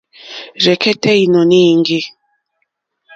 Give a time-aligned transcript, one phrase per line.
[0.61, 1.99] Rzɛ̀kɛ́tɛ́ ìnɔ̀ní íŋɡî.